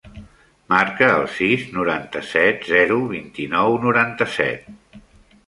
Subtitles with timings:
[0.73, 4.99] Marca el sis, noranta-set, zero, vint-i-nou, noranta-set.